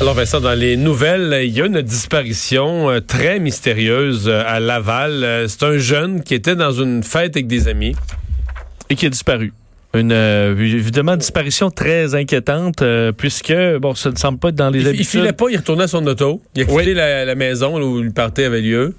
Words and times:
Alors 0.00 0.14
Vincent, 0.14 0.40
dans 0.40 0.54
les 0.58 0.76
nouvelles, 0.76 1.40
il 1.44 1.56
y 1.56 1.62
a 1.62 1.66
une 1.66 1.80
disparition 1.80 2.90
euh, 2.90 3.00
très 3.00 3.38
mystérieuse 3.38 4.28
euh, 4.28 4.42
à 4.44 4.58
Laval. 4.60 5.22
Euh, 5.24 5.46
C'est 5.48 5.62
un 5.62 5.78
jeune 5.78 6.22
qui 6.22 6.34
était 6.34 6.56
dans 6.56 6.72
une 6.72 7.02
fête 7.02 7.36
avec 7.36 7.46
des 7.46 7.68
amis. 7.68 7.94
et 8.90 8.96
qui 8.96 9.06
a 9.06 9.08
disparu. 9.10 9.52
Une 9.94 10.10
euh, 10.10 10.56
évidemment 10.58 11.16
disparition 11.16 11.70
très 11.70 12.16
inquiétante 12.16 12.82
euh, 12.82 13.12
puisque 13.12 13.54
bon 13.80 13.94
ça 13.94 14.10
ne 14.10 14.16
semble 14.16 14.38
pas 14.40 14.48
être 14.48 14.56
dans 14.56 14.70
les 14.70 14.80
Il, 14.80 14.82
il 14.82 14.88
habitudes 14.88 15.06
filait 15.06 15.32
pas, 15.32 15.44
il 15.50 15.56
retournait 15.56 15.84
à 15.84 15.88
son 15.88 16.04
auto. 16.08 16.42
Il 16.56 16.62
a 16.62 16.64
quitté 16.64 16.76
Oui. 16.76 16.94
la, 16.94 17.24
la 17.24 17.34
maison 17.36 17.78
là, 17.78 17.84
où 17.86 18.02
le 18.02 18.10
party 18.10 18.42
avait 18.42 18.60
lieu. 18.60 18.94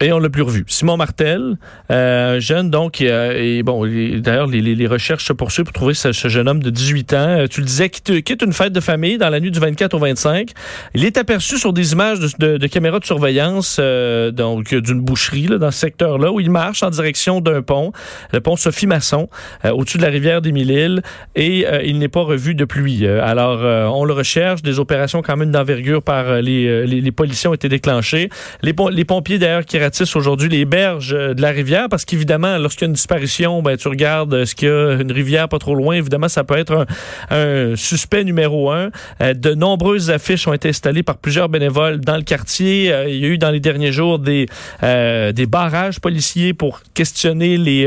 Et 0.00 0.12
on 0.12 0.18
l'a 0.18 0.28
plus 0.28 0.42
revu. 0.42 0.64
Simon 0.66 0.96
Martel, 0.96 1.56
euh, 1.90 2.40
jeune 2.40 2.70
donc 2.70 3.00
et 3.00 3.62
bon 3.62 3.86
d'ailleurs 4.20 4.46
les, 4.46 4.86
recherches 4.86 5.24
se 5.24 5.32
poursuivent 5.32 5.64
pour 5.64 5.72
trouver 5.72 5.94
ce, 5.94 6.12
jeune 6.12 6.48
homme 6.48 6.62
de 6.62 6.70
18 6.70 7.12
ans. 7.14 7.16
Euh, 7.16 7.46
tu 7.46 7.60
le 7.60 7.66
disais 7.66 7.88
quitte, 7.88 8.42
une 8.42 8.52
fête 8.52 8.72
de 8.72 8.80
famille 8.80 9.18
dans 9.18 9.30
la 9.30 9.40
nuit 9.40 9.50
du 9.50 9.60
24 9.60 9.94
au 9.94 9.98
25. 9.98 10.50
Il 10.94 11.04
est 11.04 11.16
aperçu 11.16 11.58
sur 11.58 11.72
des 11.72 11.92
images 11.92 12.18
de, 12.38 12.66
caméras 12.66 12.98
de 12.98 13.04
surveillance 13.04 13.78
euh, 13.80 14.30
donc 14.30 14.74
d'une 14.74 15.00
boucherie 15.00 15.46
là, 15.46 15.58
dans 15.58 15.70
ce 15.70 15.78
secteur-là 15.78 16.32
où 16.32 16.40
il 16.40 16.50
marche 16.50 16.82
en 16.82 16.90
direction 16.90 17.40
d'un 17.40 17.62
pont, 17.62 17.92
le 18.32 18.40
pont 18.40 18.56
Sophie 18.56 18.86
Masson, 18.86 19.28
euh, 19.64 19.70
au-dessus 19.70 19.98
de 19.98 20.02
la 20.02 20.08
rivière 20.08 20.42
des 20.42 20.52
Mille-Îles 20.52 21.02
et 21.34 21.66
il 21.84 21.98
n'est 21.98 22.08
pas 22.08 22.22
revu 22.22 22.54
depuis. 22.54 23.06
Alors 23.06 23.60
on 23.94 24.04
le 24.04 24.12
recherche, 24.12 24.62
des 24.62 24.78
opérations 24.78 25.22
quand 25.22 25.36
même 25.36 25.50
d'envergure 25.50 26.02
par 26.02 26.40
les, 26.40 27.12
policiers 27.12 27.48
ont 27.48 27.54
été 27.54 27.68
déclenchées. 27.68 28.30
Les, 28.62 28.74
les 28.90 29.04
pompiers 29.04 29.38
d'ailleurs 29.38 29.64
qui 29.64 29.78
aujourd'hui 30.14 30.48
les 30.48 30.64
berges 30.64 31.14
euh, 31.14 31.34
de 31.34 31.42
la 31.42 31.50
rivière 31.50 31.88
parce 31.88 32.04
qu'évidemment 32.04 32.58
lorsqu'il 32.58 32.82
y 32.82 32.86
a 32.86 32.88
une 32.88 32.94
disparition, 32.94 33.62
ben 33.62 33.76
tu 33.76 33.88
regardes 33.88 34.34
euh, 34.34 34.44
ce 34.44 34.54
qu'il 34.54 34.68
y 34.68 34.70
a 34.70 35.00
une 35.00 35.12
rivière 35.12 35.48
pas 35.48 35.58
trop 35.58 35.74
loin, 35.74 35.94
évidemment 35.94 36.28
ça 36.28 36.44
peut 36.44 36.56
être 36.56 36.86
un, 37.30 37.76
suspect 37.76 38.24
numéro 38.24 38.70
un. 38.70 38.90
Euh, 39.20 39.34
de 39.34 39.54
nombreuses 39.54 40.10
affiches 40.10 40.46
ont 40.46 40.52
été 40.52 40.68
installées 40.68 41.02
par 41.02 41.18
plusieurs 41.18 41.48
bénévoles 41.48 42.00
dans 42.00 42.16
le 42.16 42.22
quartier. 42.22 42.92
Il 43.08 43.16
y 43.16 43.24
a 43.24 43.28
eu 43.28 43.38
dans 43.38 43.50
les 43.50 43.60
derniers 43.60 43.92
jours 43.92 44.18
des 44.18 44.46
des 44.82 45.46
barrages 45.46 46.00
policiers 46.00 46.52
pour 46.54 46.80
questionner 46.94 47.56
les 47.56 47.86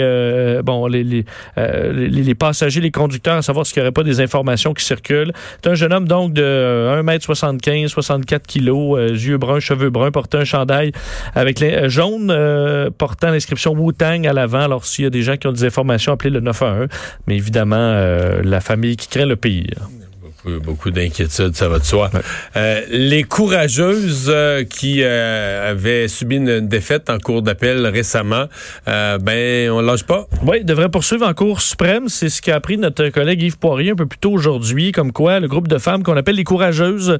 bon 0.63 0.87
les 0.87 1.25
les, 1.55 2.35
passagers, 2.35 2.81
les 2.81 2.91
conducteurs, 2.91 3.37
à 3.37 3.41
savoir 3.41 3.65
s'il 3.65 3.77
n'y 3.79 3.83
aurait 3.83 3.91
pas 3.91 4.03
des 4.03 4.19
informations 4.21 4.73
qui 4.73 4.83
circulent. 4.83 5.31
C'est 5.61 5.69
un 5.69 5.75
jeune 5.75 5.93
homme 5.93 6.07
donc 6.07 6.33
de 6.33 6.41
euh, 6.43 7.03
1m75, 7.03 7.87
64 7.87 8.47
kilos, 8.47 9.11
yeux 9.11 9.37
bruns, 9.37 9.59
cheveux 9.59 9.89
bruns, 9.89 10.11
portait 10.11 10.37
un 10.37 10.43
chandail 10.43 10.91
avec 11.33 11.59
les 11.59 11.84
jaune 11.87 12.29
euh, 12.31 12.89
portant 12.95 13.31
l'inscription 13.31 13.73
Wu-Tang 13.73 14.27
à 14.27 14.33
l'avant. 14.33 14.61
Alors 14.61 14.85
s'il 14.85 15.03
y 15.03 15.07
a 15.07 15.11
des 15.11 15.21
gens 15.21 15.37
qui 15.37 15.47
ont 15.47 15.51
des 15.51 15.65
informations, 15.65 16.13
appelez 16.13 16.29
le 16.29 16.39
911. 16.39 16.87
Mais 17.27 17.35
évidemment, 17.35 17.75
euh, 17.77 18.41
la 18.43 18.61
famille 18.61 18.97
qui 18.97 19.07
craint 19.07 19.25
le 19.25 19.35
pire. 19.35 19.89
Beaucoup, 20.45 20.59
beaucoup 20.59 20.91
d'inquiétudes, 20.91 21.55
ça 21.55 21.69
va 21.69 21.79
de 21.79 21.83
soi. 21.83 22.09
Ouais. 22.13 22.19
Euh, 22.55 22.81
les 22.89 23.23
courageuses 23.23 24.27
euh, 24.29 24.63
qui 24.63 24.99
euh, 25.01 25.71
avaient 25.71 26.07
subi 26.07 26.35
une, 26.35 26.67
défaite 26.67 27.09
en 27.09 27.17
cours 27.17 27.41
d'appel 27.41 27.85
récemment, 27.87 28.45
ben 28.85 29.69
on 29.71 29.81
lâche 29.81 30.03
pas. 30.03 30.27
Oui, 30.43 30.63
devrait 30.63 30.89
poursuivre 30.89 31.27
en 31.27 31.33
Cour 31.33 31.61
suprême. 31.61 32.09
C'est 32.09 32.29
ce 32.29 32.41
qu'a 32.41 32.55
appris 32.55 32.77
notre 32.77 33.09
collègue 33.09 33.41
Yves 33.41 33.57
Poirier 33.57 33.91
un 33.91 33.95
peu 33.95 34.05
plus 34.05 34.19
tôt 34.19 34.31
aujourd'hui, 34.31 34.91
comme 34.91 35.11
quoi 35.11 35.39
le 35.39 35.47
groupe 35.47 35.67
de 35.67 35.77
femmes 35.77 36.03
qu'on 36.03 36.17
appelle 36.17 36.35
les 36.35 36.43
courageuses, 36.43 37.17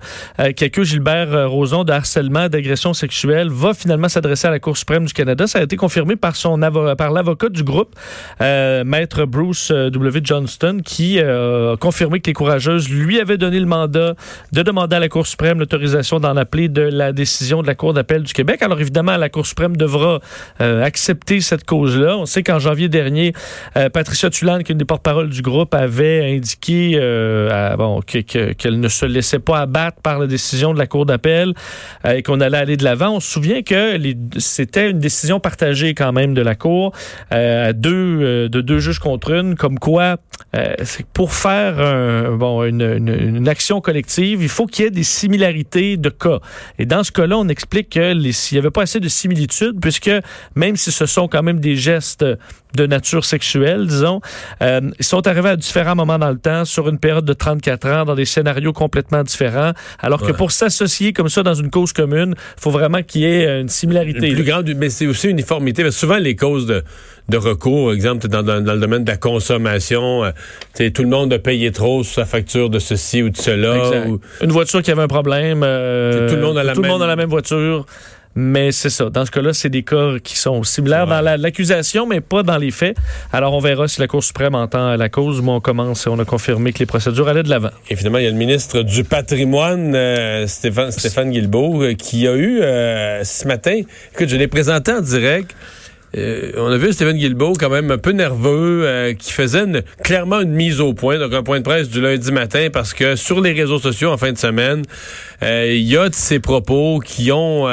qui 0.55 0.63
accuse 0.63 0.89
Gilbert 0.89 1.49
Rozon 1.49 1.83
de 1.83 1.91
harcèlement, 1.91 2.49
d'agression 2.49 2.93
sexuelle, 2.93 3.49
va 3.49 3.73
finalement 3.73 4.09
s'adresser 4.09 4.47
à 4.47 4.51
la 4.51 4.59
Cour 4.59 4.77
suprême 4.77 5.05
du 5.05 5.13
Canada. 5.13 5.47
Ça 5.47 5.59
a 5.59 5.63
été 5.63 5.75
confirmé 5.75 6.15
par 6.15 6.35
son 6.35 6.59
par 6.97 7.11
l'avocat 7.11 7.49
du 7.49 7.63
groupe, 7.63 7.95
maître 8.39 9.25
Bruce 9.25 9.71
W. 9.71 10.21
Johnston, 10.23 10.81
qui 10.83 11.19
a 11.19 11.75
confirmé 11.79 12.19
que 12.19 12.29
les 12.29 12.33
courageuses 12.33 12.89
lui 12.89 13.14
avaient 13.19 13.37
donné 13.37 13.59
le 13.59 13.65
mandat 13.65 14.13
de 14.51 14.61
demander 14.61 14.95
à 14.95 14.99
la 14.99 15.09
Cour 15.09 15.27
suprême 15.27 15.59
l'autorisation 15.59 16.19
d'en 16.19 16.35
appeler 16.37 16.69
de 16.69 16.81
la 16.81 17.11
décision 17.11 17.61
de 17.61 17.67
la 17.67 17.75
Cour 17.75 17.93
d'appel 17.93 18.23
du 18.23 18.33
Québec. 18.33 18.61
Alors 18.61 18.79
évidemment, 18.79 19.17
la 19.17 19.29
Cour 19.29 19.45
suprême 19.45 19.75
devra 19.77 20.19
euh, 20.61 20.83
accepter 20.83 21.41
cette 21.41 21.65
cause-là. 21.65 22.17
On 22.17 22.25
sait 22.25 22.43
qu'en 22.43 22.59
janvier 22.59 22.89
dernier, 22.89 23.33
euh, 23.77 23.89
Patricia 23.89 24.29
Tulane, 24.29 24.63
qui 24.63 24.71
est 24.71 24.73
une 24.73 24.79
des 24.79 24.85
porte-paroles 24.85 25.29
du 25.29 25.41
groupe, 25.41 25.73
avait 25.73 26.35
indiqué 26.35 26.93
euh, 26.95 27.99
qu'elle 28.57 28.79
ne 28.79 28.87
se 28.87 29.05
laissait 29.05 29.39
pas 29.39 29.59
abattre 29.59 30.01
par 30.01 30.19
la 30.19 30.27
décision 30.27 30.73
de 30.73 30.79
la 30.79 30.87
Cour 30.87 31.05
d'appel 31.05 31.53
euh, 32.05 32.13
et 32.13 32.23
qu'on 32.23 32.41
allait 32.41 32.57
aller 32.57 32.77
de 32.77 32.83
l'avant. 32.83 33.15
On 33.15 33.19
se 33.19 33.31
souvient 33.31 33.61
que 33.61 33.97
c'était 34.37 34.89
une 34.89 34.99
décision 34.99 35.39
partagée 35.39 35.93
quand 35.93 36.11
même 36.11 36.33
de 36.33 36.41
la 36.41 36.55
Cour 36.55 36.93
deux, 37.31 38.49
de 38.49 38.61
deux 38.61 38.79
juges 38.79 38.99
contre 38.99 39.31
une, 39.31 39.55
comme 39.55 39.79
quoi 39.79 40.17
pour 41.13 41.33
faire 41.33 41.79
un- 41.79 42.35
bon, 42.35 42.63
une- 42.63 42.97
une 43.09 43.47
action 43.47 43.81
collective, 43.81 44.41
il 44.41 44.49
faut 44.49 44.65
qu'il 44.65 44.85
y 44.85 44.87
ait 44.87 44.91
des 44.91 45.03
similarités 45.03 45.97
de 45.97 46.09
cas. 46.09 46.39
Et 46.79 46.85
dans 46.85 47.03
ce 47.03 47.11
cas-là, 47.11 47.37
on 47.37 47.47
explique 47.47 47.99
s'il 48.31 48.55
n'y 48.55 48.59
avait 48.59 48.71
pas 48.71 48.83
assez 48.83 48.99
de 48.99 49.07
similitudes, 49.07 49.79
puisque 49.81 50.11
même 50.55 50.75
si 50.75 50.91
ce 50.91 51.05
sont 51.05 51.27
quand 51.27 51.43
même 51.43 51.59
des 51.59 51.75
gestes 51.75 52.25
de 52.75 52.85
nature 52.85 53.25
sexuelle, 53.25 53.87
disons, 53.87 54.21
euh, 54.61 54.81
ils 54.99 55.05
sont 55.05 55.25
arrivés 55.27 55.49
à 55.49 55.55
différents 55.55 55.95
moments 55.95 56.17
dans 56.19 56.29
le 56.31 56.37
temps, 56.37 56.65
sur 56.65 56.87
une 56.89 56.99
période 56.99 57.25
de 57.25 57.33
34 57.33 57.87
ans, 57.89 58.05
dans 58.05 58.15
des 58.15 58.25
scénarios 58.25 58.73
complètement 58.73 59.23
différents, 59.23 59.71
alors 59.99 60.21
que 60.21 60.31
pour 60.31 60.51
s'associer 60.51 61.13
comme 61.13 61.29
ça 61.29 61.43
dans 61.43 61.53
une 61.53 61.69
cause 61.69 61.93
commune, 61.93 62.35
il 62.37 62.61
faut 62.61 62.71
vraiment 62.71 63.01
qu'il 63.03 63.21
y 63.21 63.25
ait 63.25 63.61
une 63.61 63.69
similarité. 63.69 64.27
Une 64.29 64.35
plus 64.35 64.43
grande, 64.43 64.69
mais 64.75 64.89
c'est 64.89 65.07
aussi 65.07 65.27
une 65.27 65.31
uniformité. 65.37 65.83
Parce 65.83 65.95
que 65.95 65.99
souvent, 65.99 66.17
les 66.17 66.35
causes 66.35 66.65
de, 66.65 66.83
de 67.29 67.37
recours, 67.37 67.93
exemple, 67.93 68.27
dans, 68.27 68.43
dans, 68.43 68.61
dans 68.61 68.73
le 68.73 68.79
domaine 68.79 69.03
de 69.03 69.11
la 69.11 69.17
consommation, 69.17 70.23
euh, 70.25 70.89
tout 70.93 71.01
le 71.03 71.09
monde 71.09 71.33
a 71.33 71.39
payé 71.39 71.71
trop 71.71 72.03
sur 72.03 72.15
sa 72.15 72.25
facture 72.25 72.69
de 72.69 72.79
ceci 72.79 73.23
ou 73.23 73.29
de 73.29 73.37
cela. 73.37 74.07
Ou- 74.07 74.19
Une 74.41 74.51
voiture 74.51 74.81
qui 74.81 74.91
avait 74.91 75.01
un 75.03 75.07
problème. 75.07 75.61
euh, 75.63 76.29
Tout 76.29 76.35
le 76.35 76.41
monde 76.41 76.57
a 76.57 76.63
la 76.63 76.73
tout 76.73 76.81
le 76.81 76.87
même- 76.87 76.91
monde 76.91 77.03
a 77.03 77.07
la 77.07 77.15
même 77.15 77.29
voiture. 77.29 77.85
Mais 78.37 78.73
c'est 78.73 78.89
ça. 78.89 79.09
Dans 79.09 79.25
ce 79.25 79.31
cas-là, 79.31 79.53
c'est 79.53 79.69
des 79.69 79.83
cas 79.83 80.15
qui 80.21 80.37
sont 80.37 80.61
similaires 80.63 81.07
dans 81.07 81.21
la- 81.21 81.37
l'accusation, 81.37 82.05
mais 82.05 82.19
pas 82.19 82.43
dans 82.43 82.57
les 82.57 82.71
faits. 82.71 82.97
Alors, 83.31 83.53
on 83.53 83.59
verra 83.59 83.87
si 83.87 84.01
la 84.01 84.07
Cour 84.07 84.23
suprême 84.23 84.55
entend 84.55 84.95
la 84.97 85.07
cause. 85.09 85.41
Moi, 85.41 85.55
on 85.55 85.61
commence 85.61 86.05
et 86.05 86.09
on 86.09 86.19
a 86.19 86.25
confirmé 86.25 86.73
que 86.73 86.79
les 86.79 86.85
procédures 86.85 87.29
allaient 87.29 87.43
de 87.43 87.49
l'avant. 87.49 87.69
Et 87.89 87.95
finalement, 87.95 88.17
il 88.17 88.25
y 88.25 88.27
a 88.27 88.31
le 88.31 88.35
ministre 88.37 88.81
du 88.81 89.05
patrimoine, 89.05 89.95
euh, 89.95 90.47
Stéphane, 90.47 90.91
Stéphane 90.91 91.31
Guilbeault, 91.31 91.81
euh, 91.83 91.93
qui 91.93 92.27
a 92.27 92.33
eu 92.35 92.59
euh, 92.61 93.23
ce 93.23 93.47
matin, 93.47 93.79
écoute, 94.13 94.27
je 94.27 94.35
l'ai 94.35 94.47
présenté 94.49 94.91
en 94.91 95.01
direct. 95.01 95.55
Euh, 96.17 96.51
on 96.57 96.71
a 96.71 96.77
vu 96.77 96.93
Stéphane 96.93 97.17
Guilbeault 97.17 97.53
quand 97.59 97.69
même 97.69 97.91
un 97.91 97.97
peu 97.97 98.11
nerveux, 98.11 98.83
euh, 98.85 99.13
qui 99.13 99.31
faisait 99.33 99.65
clairement 100.03 100.41
une 100.41 100.51
mise 100.51 100.79
au 100.79 100.93
point, 100.93 101.17
donc 101.17 101.33
un 101.33 101.43
point 101.43 101.59
de 101.59 101.63
presse 101.63 101.89
du 101.89 102.01
lundi 102.01 102.31
matin, 102.31 102.67
parce 102.71 102.93
que 102.93 103.15
sur 103.15 103.41
les 103.41 103.51
réseaux 103.51 103.79
sociaux 103.79 104.11
en 104.11 104.17
fin 104.17 104.31
de 104.31 104.37
semaine, 104.37 104.83
euh, 105.43 105.73
il 105.75 105.83
y 105.83 105.97
a 105.97 106.09
de 106.09 106.15
ces 106.15 106.39
propos 106.39 106.99
qui 106.99 107.31
ont 107.31 107.65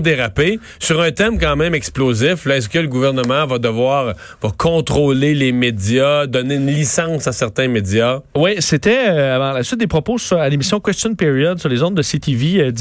dérapé 0.00 0.60
sur 0.78 1.00
un 1.00 1.10
thème 1.10 1.38
quand 1.38 1.56
même 1.56 1.74
explosif. 1.74 2.46
Est-ce 2.46 2.68
que 2.68 2.78
le 2.78 2.88
gouvernement 2.88 3.46
va 3.46 3.58
devoir 3.58 4.14
va 4.42 4.50
contrôler 4.56 5.34
les 5.34 5.52
médias, 5.52 6.26
donner 6.26 6.56
une 6.56 6.66
licence 6.66 7.26
à 7.26 7.32
certains 7.32 7.68
médias? 7.68 8.20
Oui, 8.36 8.56
c'était 8.58 8.98
avant 8.98 9.52
la 9.52 9.62
suite 9.62 9.80
des 9.80 9.86
propos 9.86 10.16
à 10.32 10.48
l'émission 10.48 10.80
Question 10.80 11.14
Period 11.14 11.58
sur 11.58 11.68
les 11.68 11.82
ondes 11.82 11.94
de 11.94 12.02
CTV 12.02 12.72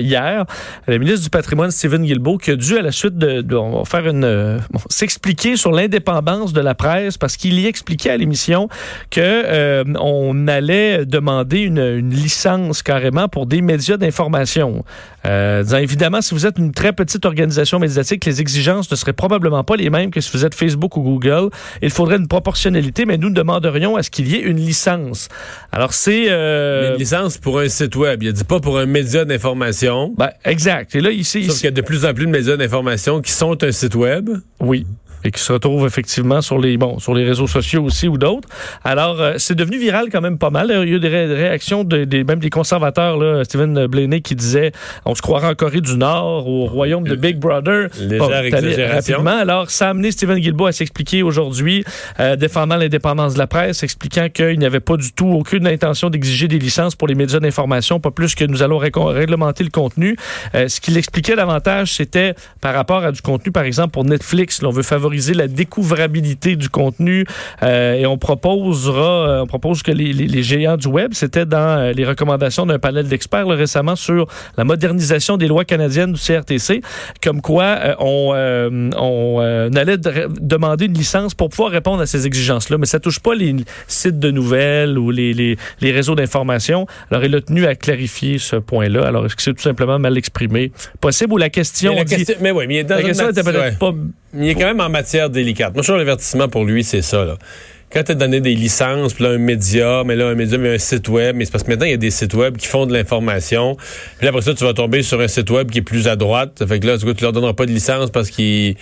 hier. 0.00 0.44
Le 0.86 0.98
ministre 0.98 1.24
du 1.24 1.30
patrimoine, 1.30 1.70
Stephen 1.70 2.04
Guilbeault, 2.04 2.38
qui 2.38 2.52
a 2.52 2.56
dû, 2.56 2.76
à 2.76 2.82
la 2.82 2.92
suite 2.92 3.18
de, 3.18 3.42
faire 3.90 4.06
une, 4.08 4.24
euh, 4.24 4.58
bon, 4.70 4.80
s'expliquer 4.88 5.56
sur 5.56 5.72
l'indépendance 5.72 6.52
de 6.52 6.60
la 6.60 6.74
presse, 6.74 7.18
parce 7.18 7.36
qu'il 7.36 7.58
y 7.58 7.66
expliquait 7.66 8.10
à 8.10 8.16
l'émission 8.16 8.68
que 9.10 9.20
euh, 9.20 9.84
on 9.98 10.46
allait 10.48 11.04
demander 11.04 11.60
une, 11.60 11.78
une 11.78 12.10
licence 12.10 12.82
carrément 12.82 13.28
pour 13.28 13.46
des 13.46 13.60
médias 13.62 13.96
d'information. 13.96 14.84
Euh, 15.26 15.62
disant, 15.62 15.78
évidemment, 15.78 16.22
si 16.22 16.34
vous 16.34 16.46
êtes 16.46 16.58
une 16.58 16.72
très 16.72 16.92
petite 16.92 17.26
organisation 17.26 17.78
médiatique, 17.78 18.24
les 18.24 18.40
exigences 18.40 18.90
ne 18.90 18.96
seraient 18.96 19.12
probablement 19.12 19.64
pas 19.64 19.76
les 19.76 19.90
mêmes 19.90 20.10
que 20.10 20.20
si 20.20 20.30
vous 20.32 20.44
êtes 20.46 20.54
Facebook 20.54 20.96
ou 20.96 21.02
Google. 21.02 21.50
Il 21.82 21.90
faudrait 21.90 22.16
une 22.16 22.28
proportionnalité, 22.28 23.04
mais 23.04 23.18
nous 23.18 23.30
demanderions 23.30 23.96
à 23.96 24.02
ce 24.02 24.10
qu'il 24.10 24.28
y 24.28 24.36
ait 24.36 24.40
une 24.40 24.56
licence. 24.58 25.28
Alors, 25.72 25.92
c'est... 25.92 26.26
euh, 26.28 26.92
Une 26.92 26.98
licence 26.98 27.36
pour 27.36 27.58
un 27.58 27.68
site 27.68 27.96
web. 27.96 28.22
Il 28.22 28.28
a 28.30 28.32
dit 28.32 28.44
pas 28.44 28.60
pour 28.60 28.78
un 28.78 28.86
média 28.86 29.24
d'information. 29.24 30.14
ben, 30.16 30.30
exact. 30.44 30.94
Et 30.94 31.00
là, 31.00 31.10
ici... 31.10 31.42
Sauf 31.44 31.50
ici- 31.52 31.60
qu'il 31.60 31.64
y 31.66 31.68
a 31.68 31.72
de 31.72 31.80
plus 31.82 32.04
en 32.06 32.14
plus 32.14 32.26
de 32.26 32.30
médias 32.30 32.56
d'information 32.56 33.20
qui 33.20 33.32
sont 33.32 33.62
un 33.62 33.72
site 33.80 33.96
web? 33.96 34.28
oui. 34.60 34.86
Et 35.24 35.30
qui 35.30 35.40
se 35.40 35.52
retrouve 35.52 35.86
effectivement 35.86 36.40
sur 36.40 36.58
les 36.58 36.76
bon 36.76 36.98
sur 36.98 37.14
les 37.14 37.24
réseaux 37.24 37.46
sociaux 37.46 37.84
aussi 37.84 38.08
ou 38.08 38.18
d'autres. 38.18 38.48
Alors 38.84 39.20
euh, 39.20 39.34
c'est 39.38 39.54
devenu 39.54 39.78
viral 39.78 40.08
quand 40.10 40.20
même 40.20 40.38
pas 40.38 40.50
mal. 40.50 40.68
Il 40.70 40.88
y 40.88 40.92
a 40.92 40.96
eu 40.96 41.00
des 41.00 41.08
réactions 41.08 41.84
de, 41.84 42.04
des 42.04 42.24
même 42.24 42.38
des 42.38 42.50
conservateurs 42.50 43.16
là, 43.16 43.44
Stephen 43.44 43.86
Blaney 43.86 44.20
qui 44.20 44.34
disait 44.34 44.72
on 45.04 45.14
se 45.14 45.22
croirait 45.22 45.48
en 45.48 45.54
Corée 45.54 45.80
du 45.80 45.96
Nord 45.96 46.48
au 46.48 46.66
royaume 46.66 47.04
de 47.04 47.14
Big 47.14 47.38
Brother. 47.38 47.88
Légère 48.00 48.44
exagération. 48.44 49.16
Rapidement. 49.18 49.40
Alors 49.40 49.70
ça 49.70 49.88
a 49.88 49.90
amené 49.90 50.10
Stephen 50.10 50.38
Guilbeault 50.38 50.66
à 50.66 50.72
s'expliquer 50.72 51.22
aujourd'hui 51.22 51.84
euh, 52.18 52.36
défendant 52.36 52.76
l'indépendance 52.76 53.34
de 53.34 53.38
la 53.38 53.46
presse, 53.46 53.82
expliquant 53.82 54.28
qu'il 54.32 54.58
n'y 54.58 54.66
avait 54.66 54.80
pas 54.80 54.96
du 54.96 55.12
tout 55.12 55.28
aucune 55.28 55.66
intention 55.66 56.10
d'exiger 56.10 56.48
des 56.48 56.58
licences 56.58 56.94
pour 56.94 57.08
les 57.08 57.14
médias 57.14 57.40
d'information, 57.40 58.00
pas 58.00 58.10
plus 58.10 58.34
que 58.34 58.44
nous 58.44 58.62
allons 58.62 58.78
réglementer 58.78 59.64
le 59.64 59.70
contenu. 59.70 60.16
Euh, 60.54 60.68
ce 60.68 60.80
qu'il 60.80 60.96
expliquait 60.96 61.36
davantage, 61.36 61.94
c'était 61.94 62.34
par 62.60 62.74
rapport 62.74 63.04
à 63.04 63.12
du 63.12 63.20
contenu, 63.20 63.52
par 63.52 63.64
exemple 63.64 63.92
pour 63.92 64.04
Netflix, 64.04 64.62
on 64.62 64.70
veut 64.70 64.82
favoriser 64.82 65.09
la 65.34 65.48
découvrabilité 65.48 66.56
du 66.56 66.68
contenu 66.68 67.24
euh, 67.62 67.94
et 67.94 68.06
on 68.06 68.18
proposera, 68.18 69.28
euh, 69.28 69.42
on 69.42 69.46
propose 69.46 69.82
que 69.82 69.90
les, 69.92 70.12
les, 70.12 70.26
les 70.26 70.42
géants 70.42 70.76
du 70.76 70.88
web, 70.88 71.12
c'était 71.14 71.46
dans 71.46 71.78
euh, 71.78 71.92
les 71.92 72.04
recommandations 72.04 72.66
d'un 72.66 72.78
panel 72.78 73.08
d'experts 73.08 73.46
récemment 73.46 73.96
sur 73.96 74.26
la 74.56 74.64
modernisation 74.64 75.36
des 75.36 75.48
lois 75.48 75.64
canadiennes 75.64 76.12
du 76.12 76.20
CRTC, 76.20 76.82
comme 77.22 77.40
quoi 77.40 77.64
euh, 77.64 77.94
on, 77.98 78.90
on 78.96 79.76
allait 79.76 79.98
demander 79.98 80.86
une 80.86 80.94
licence 80.94 81.34
pour 81.34 81.48
pouvoir 81.48 81.70
répondre 81.70 82.02
à 82.02 82.06
ces 82.06 82.26
exigences-là, 82.26 82.78
mais 82.78 82.86
ça 82.86 83.00
touche 83.00 83.20
pas 83.20 83.34
les 83.34 83.54
sites 83.86 84.18
de 84.18 84.30
nouvelles 84.30 84.98
ou 84.98 85.10
les, 85.10 85.32
les, 85.34 85.56
les 85.80 85.92
réseaux 85.92 86.14
d'information. 86.14 86.86
Alors 87.10 87.24
il 87.24 87.34
a 87.34 87.40
tenu 87.40 87.66
à 87.66 87.74
clarifier 87.74 88.38
ce 88.38 88.56
point-là. 88.56 89.06
Alors 89.06 89.26
est-ce 89.26 89.36
que 89.36 89.42
c'est 89.42 89.54
tout 89.54 89.62
simplement 89.62 89.98
mal 89.98 90.16
exprimé? 90.16 90.72
Possible 91.00 91.32
ou 91.34 91.36
la 91.36 91.50
question, 91.50 91.92
mais, 91.92 91.98
la 91.98 92.04
question, 92.04 92.34
mais 92.40 92.50
oui, 92.50 92.66
mais 92.66 92.74
il 92.74 92.78
est 92.78 92.84
dans 92.84 92.96
la 92.96 93.02
question 93.02 93.28
était 93.30 93.42
peut-être 93.42 93.78
pas 93.78 93.92
il 94.34 94.48
est 94.48 94.54
quand 94.54 94.66
même 94.66 94.80
en 94.80 94.88
matière 94.88 95.30
délicate. 95.30 95.74
Moi, 95.74 95.82
je 95.82 95.92
l'avertissement 95.92 96.48
pour 96.48 96.64
lui, 96.64 96.84
c'est 96.84 97.02
ça. 97.02 97.24
Là. 97.24 97.36
Quand 97.92 98.04
tu 98.04 98.12
as 98.12 98.14
donné 98.14 98.40
des 98.40 98.54
licences, 98.54 99.14
puis 99.14 99.24
là, 99.24 99.30
un 99.30 99.38
média, 99.38 100.04
mais 100.06 100.14
là, 100.14 100.28
un 100.28 100.36
média, 100.36 100.58
mais 100.58 100.74
un 100.74 100.78
site 100.78 101.08
web, 101.08 101.34
mais 101.34 101.44
c'est 101.44 101.50
parce 101.50 101.64
que 101.64 101.70
maintenant, 101.70 101.86
il 101.86 101.90
y 101.90 101.94
a 101.94 101.96
des 101.96 102.12
sites 102.12 102.34
web 102.34 102.56
qui 102.56 102.68
font 102.68 102.86
de 102.86 102.92
l'information. 102.92 103.74
Puis 103.74 104.24
là, 104.24 104.28
après 104.28 104.42
ça, 104.42 104.54
tu 104.54 104.62
vas 104.62 104.74
tomber 104.74 105.02
sur 105.02 105.20
un 105.20 105.26
site 105.26 105.50
web 105.50 105.70
qui 105.70 105.78
est 105.78 105.82
plus 105.82 106.06
à 106.06 106.14
droite. 106.14 106.64
Fait 106.68 106.78
que 106.78 106.86
là, 106.86 106.98
tu 106.98 107.22
leur 107.22 107.32
donneras 107.32 107.54
pas 107.54 107.66
de 107.66 107.72
licence 107.72 108.10
parce 108.10 108.30
qu'ils 108.30 108.76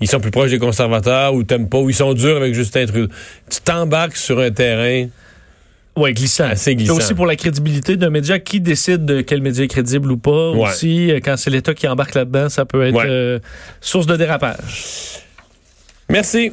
ils 0.00 0.08
sont 0.08 0.18
plus 0.18 0.30
proches 0.30 0.50
des 0.50 0.58
conservateurs 0.58 1.34
ou 1.34 1.42
t'aimes 1.44 1.68
pas, 1.68 1.78
ou 1.78 1.90
ils 1.90 1.94
sont 1.94 2.14
durs 2.14 2.36
avec 2.36 2.54
Justin 2.54 2.86
Trudeau. 2.86 3.12
Tu 3.50 3.60
t'embarques 3.60 4.16
sur 4.16 4.38
un 4.38 4.50
terrain 4.50 5.08
oui, 5.96 6.12
glissant. 6.12 6.44
Assez 6.44 6.74
glissant. 6.74 6.96
aussi 6.96 7.14
pour 7.14 7.26
la 7.26 7.36
crédibilité 7.36 7.96
d'un 7.96 8.10
média, 8.10 8.38
qui 8.38 8.60
décide 8.60 9.04
de 9.04 9.20
quel 9.20 9.40
média 9.42 9.64
est 9.64 9.68
crédible 9.68 10.10
ou 10.12 10.16
pas. 10.16 10.50
Ouais. 10.52 10.68
Aussi, 10.68 11.12
quand 11.24 11.36
c'est 11.36 11.50
l'État 11.50 11.74
qui 11.74 11.86
embarque 11.88 12.14
là-dedans, 12.14 12.48
ça 12.48 12.64
peut 12.64 12.84
être 12.86 12.94
Ouais. 12.94 13.04
euh, 13.08 13.38
source 13.80 14.06
de 14.06 14.16
dérapage. 14.16 15.20
Merci. 16.08 16.52